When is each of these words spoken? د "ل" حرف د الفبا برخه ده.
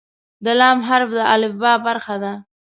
د 0.45 0.47
"ل" 0.59 0.61
حرف 0.87 1.09
د 1.17 1.19
الفبا 1.33 1.73
برخه 1.85 2.15
ده. 2.23 2.33